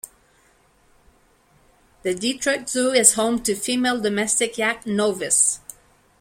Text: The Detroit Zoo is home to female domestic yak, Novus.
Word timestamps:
The 2.01 2.15
Detroit 2.15 2.67
Zoo 2.67 2.89
is 2.91 3.13
home 3.13 3.43
to 3.43 3.53
female 3.53 4.01
domestic 4.01 4.57
yak, 4.57 4.87
Novus. 4.87 5.59